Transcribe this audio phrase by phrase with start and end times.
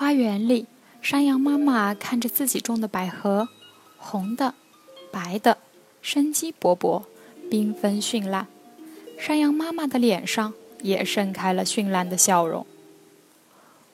[0.00, 0.64] 花园里，
[1.02, 3.50] 山羊妈妈看着自己种的百合，
[3.98, 4.54] 红的、
[5.12, 5.58] 白的，
[6.00, 7.02] 生机勃勃，
[7.50, 8.46] 缤纷绚烂。
[9.18, 12.66] 山羊妈妈的脸上也盛开了绚烂的笑容。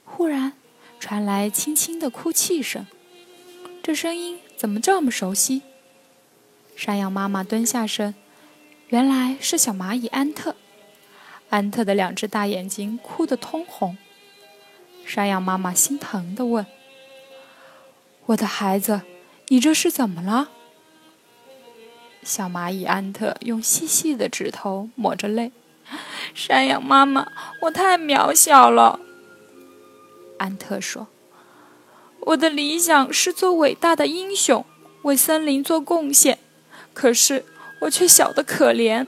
[0.05, 0.53] 忽然，
[1.01, 2.87] 传来轻轻的哭泣声，
[3.83, 5.63] 这声音怎么这么熟悉？
[6.77, 8.15] 山羊妈妈蹲下身，
[8.91, 10.55] 原来是小蚂蚁安特。
[11.51, 13.99] 安特的两只大眼睛哭得通红。
[15.07, 16.67] 山羊妈妈心疼地问
[18.27, 19.03] ：“我的孩子，
[19.47, 20.49] 你这是怎么了？”
[22.25, 25.53] 小蚂蚁安特用细细的指头抹着泪
[26.35, 27.31] ：“山羊妈妈，
[27.63, 28.99] 我太渺小了。”
[30.39, 31.07] 安特说
[32.19, 34.67] ：“我的理想是做伟大的英雄，
[35.03, 36.41] 为森林做贡献，
[36.93, 37.45] 可是
[37.83, 39.07] 我却小得可怜。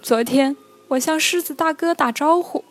[0.00, 0.56] 昨天
[0.88, 2.64] 我向狮子大哥打招呼，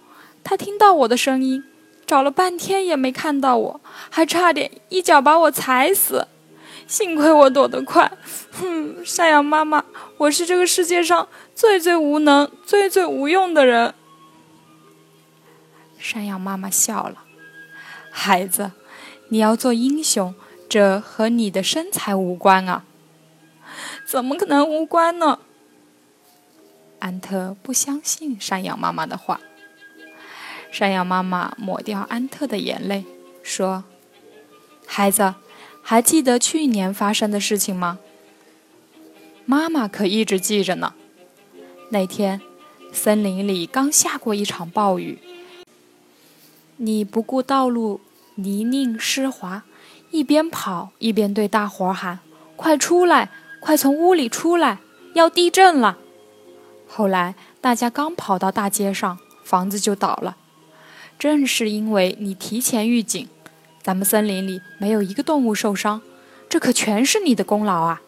[0.44, 1.64] 他听到我的声音。”
[2.08, 6.26] 找了半天也没看到我，还差点一脚把我踩死，
[6.88, 8.10] 幸亏我躲得快。
[8.54, 9.84] 哼，山羊妈妈，
[10.16, 13.94] 我是这个世界上最最无能、最最无用的人。
[16.00, 17.26] 山羊妈妈笑了，
[18.10, 18.72] 孩子，
[19.28, 20.34] 你要做英雄，
[20.70, 22.86] 这和你的身材无关啊。
[24.06, 25.40] 怎么可能无关呢？
[27.00, 29.42] 安特不相信山羊妈妈的话。
[30.72, 33.06] 山羊妈妈抹掉安特的眼泪，
[33.42, 33.84] 说
[34.86, 35.34] ：“孩子，
[35.82, 38.00] 还记得去年发生的事情吗？
[39.46, 40.94] 妈妈可一直记着呢。
[41.90, 42.42] 那天，
[42.92, 45.20] 森林里刚下过一场暴雨，
[46.76, 48.02] 你不顾道路
[48.36, 49.64] 泥泞湿滑，
[50.12, 52.20] 一边跑一边对大伙儿喊
[52.58, 54.80] ：‘快出来，快从屋里出来，
[55.14, 55.98] 要地震了！’
[56.88, 60.38] 后来大家刚跑到大街上，房子就倒了。”
[61.20, 63.28] 正是因为你提前预警，
[63.82, 66.02] 咱们森林里没有一个动物受伤，
[66.48, 68.02] 这可全是你的功劳啊！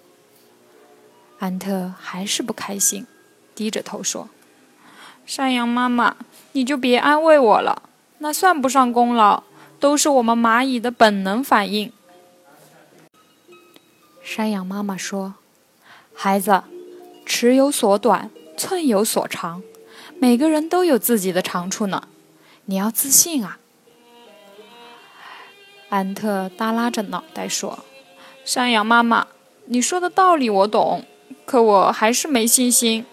[1.40, 3.08] 安特还是不开心，
[3.56, 4.30] 低着头说
[5.26, 6.18] ：“山羊妈妈，
[6.52, 7.82] 你就别安慰我了，
[8.20, 9.44] 那算不上功劳，
[9.80, 11.92] 都是我们蚂蚁的本能反应。”
[14.22, 15.34] 山羊妈妈说
[16.14, 16.62] ：“孩子，
[17.26, 19.64] 尺有所短，寸有所长，
[20.20, 22.08] 每个人都有自己的长处呢。”
[22.70, 23.58] 你要自信啊！
[25.90, 27.80] 安特耷拉着脑袋说
[28.46, 29.26] ：“山羊妈妈，
[29.66, 31.04] 你说的道理我懂，
[31.48, 33.08] 可我还是没信心。”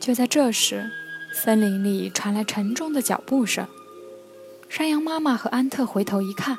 [0.00, 0.90] 就在这时，
[1.32, 3.68] 森林里传来沉重的脚步声。
[4.68, 6.58] 山羊妈妈和安特回头一看，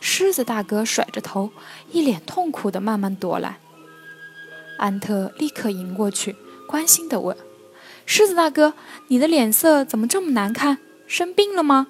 [0.00, 1.52] 狮子大哥甩着头，
[1.92, 3.60] 一脸痛苦的慢慢踱来。
[4.78, 6.34] 安特立刻迎过去，
[6.66, 7.36] 关心的问。
[8.06, 8.74] 狮子大哥，
[9.08, 10.78] 你的脸色怎么这么难看？
[11.06, 11.88] 生病了吗？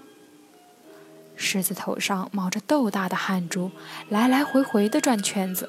[1.36, 3.70] 狮子头上冒着豆大的汗珠，
[4.08, 5.68] 来来回回的转圈子。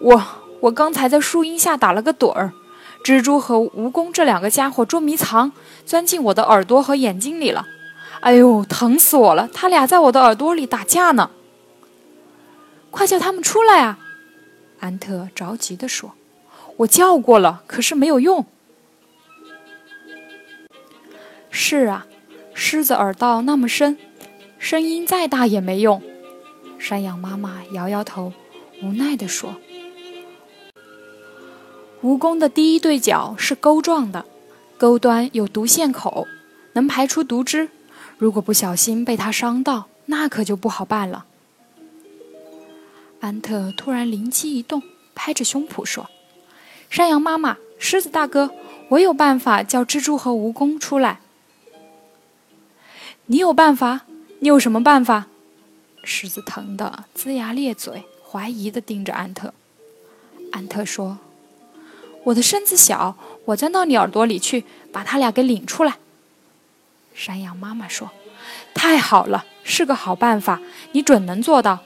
[0.00, 0.22] 我
[0.60, 2.52] 我刚才在树荫下打了个盹儿，
[3.02, 5.52] 蜘蛛和蜈蚣这两个家伙捉迷藏，
[5.86, 7.66] 钻进我的耳朵和眼睛里了。
[8.20, 9.48] 哎呦，疼死我了！
[9.52, 11.30] 他俩在我的耳朵里打架呢。
[12.90, 13.98] 快叫他们出来啊！
[14.80, 16.12] 安特着急地说
[16.78, 18.46] ：“我叫过了，可是没有用。”
[21.66, 22.06] 是啊，
[22.52, 23.96] 狮子耳道那么深，
[24.58, 26.02] 声音再大也没用。
[26.78, 28.34] 山羊妈妈摇摇头，
[28.82, 29.54] 无奈地说
[32.04, 34.26] ：“蜈蚣的第一对角是钩状的，
[34.76, 36.26] 钩端有毒线口，
[36.74, 37.70] 能排出毒汁。
[38.18, 41.24] 如果不小心被它伤到，那可就不好办了。”
[43.20, 44.82] 安特突然灵机一动，
[45.14, 46.10] 拍着胸脯说
[46.90, 48.50] ：“山羊妈妈，狮子大哥，
[48.90, 51.20] 我有办法叫蜘蛛和蜈蚣出来。”
[53.26, 54.02] 你有办法？
[54.40, 55.26] 你有什么办法？
[56.02, 59.54] 狮子疼得龇牙咧嘴，怀疑地盯着安特。
[60.52, 61.18] 安特说
[62.24, 63.16] ：“我的身子小，
[63.46, 65.96] 我钻到你耳朵里去，把他俩给领出来。”
[67.14, 68.10] 山羊妈妈说
[68.74, 70.60] ：“太好了，是个好办法，
[70.92, 71.78] 你准能做到。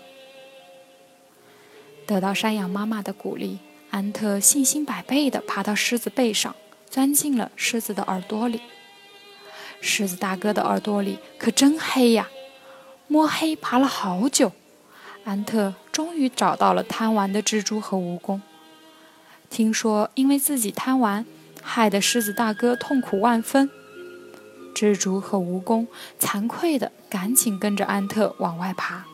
[2.04, 3.58] 得到山羊妈妈的鼓励，
[3.90, 6.56] 安特信心百倍地爬到狮子背上，
[6.90, 8.60] 钻进了狮子的耳朵里。
[9.80, 12.28] 狮子大哥的耳朵里可真黑呀，
[13.06, 14.52] 摸黑爬了好久，
[15.24, 18.40] 安特终于找到了贪玩的蜘蛛和蜈蚣。
[19.50, 21.24] 听说因为自己贪玩，
[21.62, 23.70] 害得狮子大哥痛苦万分。
[24.74, 25.86] 蜘蛛和蜈蚣
[26.20, 29.06] 惭愧的赶紧跟着安特往外爬。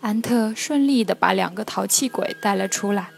[0.00, 3.10] 安特顺利的把两个淘气鬼带了出来。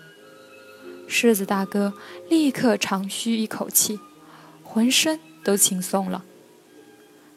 [1.08, 1.94] 狮子大哥
[2.28, 3.98] 立刻长吁一口气，
[4.62, 6.24] 浑身都轻松了。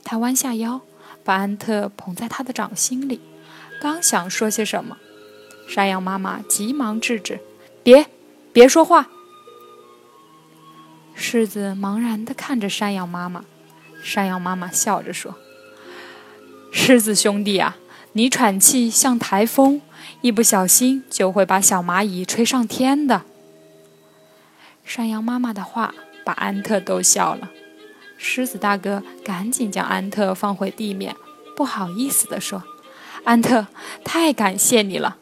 [0.04, 0.82] 他弯下腰，
[1.24, 3.22] 把安特捧在他的掌心里，
[3.82, 4.98] 刚想说些什么，
[5.68, 7.40] 山羊妈妈急忙制止
[7.84, 8.08] ：“别，
[8.52, 9.10] 别说话。”
[11.14, 13.46] 狮子茫然地看着山羊妈妈，
[14.04, 15.36] 山羊妈妈笑着说
[16.74, 17.78] ：“狮子兄弟啊，
[18.14, 19.82] 你喘气像台风，
[20.22, 23.22] 一不小心就会把小蚂蚁吹上天的。”
[24.84, 25.94] 山羊妈妈的话
[26.26, 27.52] 把安特逗笑了，
[28.24, 31.16] 狮子大哥赶紧将安特放回地面，
[31.56, 32.64] 不好意思地说
[33.26, 33.66] ：“安特，
[34.06, 35.18] 太感谢你了。”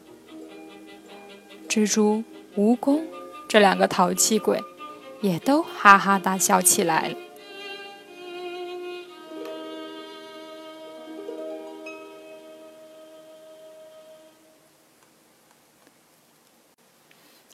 [1.66, 2.22] 蜘蛛、
[2.56, 3.00] 蜈蚣
[3.48, 4.62] 这两个淘气鬼
[5.22, 7.16] 也都哈哈大笑起来了。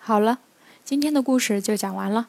[0.00, 0.40] 好了。
[0.84, 2.28] 今天的故事就讲完了。